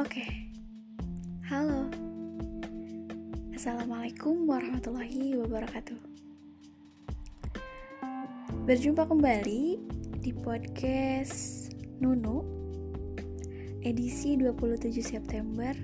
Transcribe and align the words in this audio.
Oke, 0.00 0.16
okay. 0.16 0.32
halo. 1.44 1.84
Assalamualaikum 3.52 4.48
warahmatullahi 4.48 5.36
wabarakatuh. 5.36 6.00
Berjumpa 8.64 9.04
kembali 9.04 9.76
di 10.24 10.32
podcast 10.40 11.68
Nunu 12.00 12.40
edisi 13.84 14.40
27 14.40 14.88
September 15.04 15.76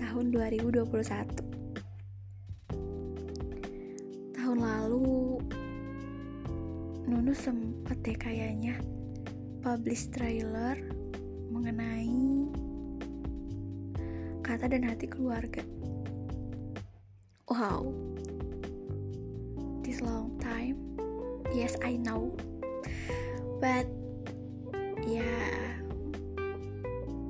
tahun 0.00 0.32
2021. 0.32 0.88
Tahun 4.40 4.56
lalu 4.56 5.36
Nunu 7.12 7.36
sempat 7.36 8.00
deh 8.00 8.16
kayaknya 8.16 8.80
publish 9.60 10.08
trailer 10.08 10.80
mengenai 11.52 12.35
kata 14.56 14.72
dan 14.72 14.88
hati 14.88 15.04
keluarga 15.04 15.60
Wow, 17.46 17.94
this 19.86 20.02
long 20.02 20.34
time. 20.42 20.98
Yes, 21.54 21.78
I 21.78 21.94
know. 21.94 22.34
But 23.62 23.86
ya 25.06 25.30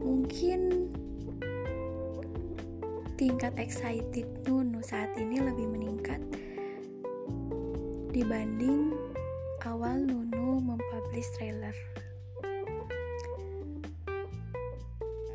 mungkin 0.00 0.88
tingkat 3.20 3.60
excited 3.60 4.24
Nunu 4.48 4.80
saat 4.80 5.12
ini 5.20 5.36
lebih 5.36 5.68
meningkat 5.68 6.24
dibanding 8.16 8.96
awal 9.68 10.00
Nunu 10.00 10.64
mempublish 10.64 11.28
trailer. 11.36 11.76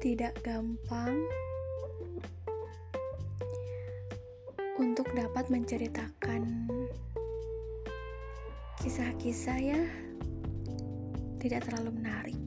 Tidak 0.01 0.41
gampang 0.41 1.21
untuk 4.81 5.05
dapat 5.13 5.45
menceritakan 5.53 6.65
kisah-kisah 8.81 9.59
ya 9.61 9.81
tidak 11.37 11.69
terlalu 11.69 12.01
menarik. 12.01 12.39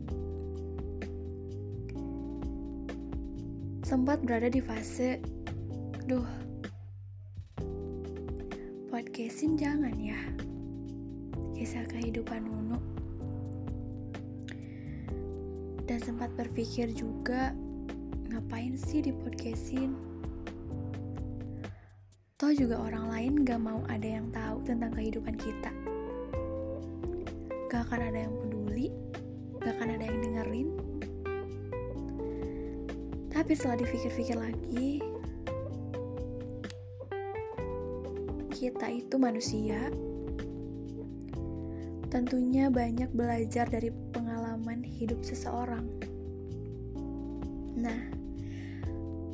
Sempat 3.87 4.27
berada 4.27 4.51
di 4.51 4.59
fase, 4.59 5.23
duh, 6.11 6.27
podcastin 8.91 9.55
jangan 9.55 9.95
ya, 9.95 10.19
kisah 11.55 11.87
kehidupan 11.87 12.43
Nunu. 12.43 12.83
Dan 15.87 16.03
sempat 16.03 16.35
berpikir 16.35 16.91
juga, 16.99 17.55
ngapain 18.27 18.75
sih 18.75 19.07
di 19.07 19.15
podcastin? 19.15 20.14
Toh 22.45 22.53
juga 22.53 22.77
orang 22.77 23.09
lain 23.09 23.33
gak 23.41 23.57
mau 23.57 23.81
ada 23.89 24.05
yang 24.05 24.29
tahu 24.29 24.61
tentang 24.69 24.93
kehidupan 24.93 25.33
kita. 25.41 25.73
Gak 27.73 27.89
akan 27.89 28.13
ada 28.13 28.29
yang 28.29 28.37
peduli, 28.37 28.93
gak 29.65 29.73
akan 29.81 29.97
ada 29.97 30.05
yang 30.05 30.19
dengerin. 30.21 30.69
Tapi 33.33 33.49
setelah 33.57 33.81
dipikir-pikir 33.81 34.37
lagi, 34.37 35.01
kita 38.53 38.93
itu 38.93 39.17
manusia. 39.17 39.89
Tentunya 42.13 42.69
banyak 42.69 43.09
belajar 43.17 43.73
dari 43.73 43.89
pengalaman 44.13 44.85
hidup 44.85 45.25
seseorang. 45.25 45.89
Nah, 47.81 48.13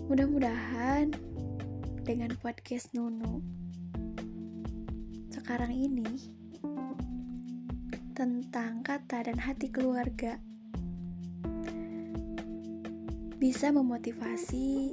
mudah-mudahan 0.06 1.29
dengan 2.10 2.34
podcast 2.42 2.90
Nunu. 2.90 3.38
Sekarang 5.30 5.70
ini 5.70 6.26
tentang 8.18 8.82
kata 8.82 9.30
dan 9.30 9.38
hati 9.38 9.70
keluarga. 9.70 10.42
Bisa 13.38 13.70
memotivasi 13.70 14.90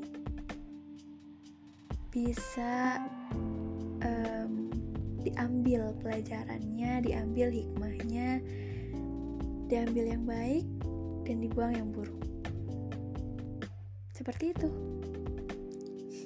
bisa 2.14 3.02
um, 4.06 4.70
diambil 5.26 5.98
pelajarannya 5.98 7.02
diambil 7.02 7.50
hikmahnya 7.50 8.46
diambil 9.66 10.06
yang 10.06 10.22
baik 10.22 10.66
dan 11.26 11.42
dibuang 11.42 11.74
yang 11.74 11.90
buruk. 11.90 12.22
Seperti 14.14 14.54
itu 14.54 14.70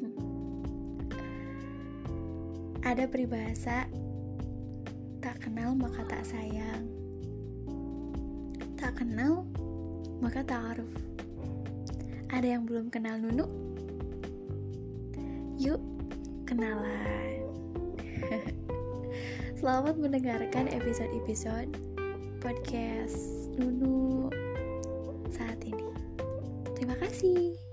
Ada 2.82 3.06
peribahasa 3.06 3.86
tak 5.22 5.38
kenal 5.38 5.78
maka 5.78 6.02
tak 6.10 6.26
sayang. 6.26 6.90
Tak 8.74 8.98
kenal 8.98 9.46
maka 10.18 10.42
tak 10.42 10.74
aruf. 10.74 10.90
Ada 12.34 12.58
yang 12.58 12.66
belum 12.66 12.90
kenal 12.90 13.22
Nunu? 13.22 13.46
Yuk, 15.62 15.78
kenalan. 16.50 17.46
Selamat 19.62 20.02
mendengarkan 20.02 20.66
episode-episode 20.74 21.70
podcast 22.42 23.46
Nunu 23.62 24.34
saat 25.30 25.62
ini. 25.70 25.86
Terima 26.74 26.98
kasih. 26.98 27.71